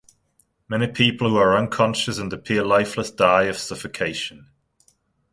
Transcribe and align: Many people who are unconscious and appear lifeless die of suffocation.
Many 0.67 0.87
people 0.87 1.29
who 1.29 1.35
are 1.35 1.55
unconscious 1.55 2.17
and 2.17 2.33
appear 2.33 2.65
lifeless 2.65 3.11
die 3.11 3.43
of 3.43 3.59
suffocation. 3.59 4.49